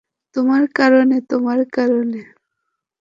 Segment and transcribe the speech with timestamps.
[0.35, 2.21] তোমার কারণে, তোমার কারণে।